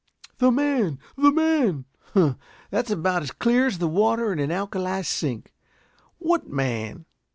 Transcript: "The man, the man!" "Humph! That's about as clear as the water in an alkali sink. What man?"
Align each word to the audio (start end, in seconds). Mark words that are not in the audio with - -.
"The 0.39 0.49
man, 0.49 0.97
the 1.15 1.29
man!" 1.31 1.85
"Humph! 2.15 2.35
That's 2.71 2.89
about 2.89 3.21
as 3.21 3.29
clear 3.29 3.67
as 3.67 3.77
the 3.77 3.87
water 3.87 4.33
in 4.33 4.39
an 4.39 4.49
alkali 4.51 5.03
sink. 5.03 5.53
What 6.17 6.47
man?" 6.47 7.05